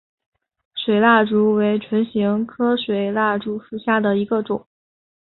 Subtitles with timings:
[0.73, 4.65] 水蜡烛为唇形科水蜡烛属下的一个种。